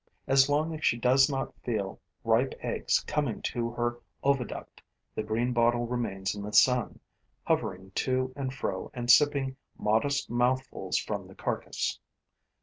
[0.25, 4.81] As long as she does not feel ripe eggs coming to her oviduct,
[5.13, 6.99] the greenbottle remains in the sun,
[7.43, 11.99] hovering to and fro and sipping modest mouthfuls from the carcass.